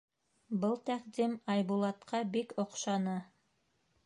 Был 0.63 0.73
тәҡдим 0.87 1.35
Айбулатҡа 1.57 2.23
бик 2.37 2.57
оҡшаны. 2.65 3.19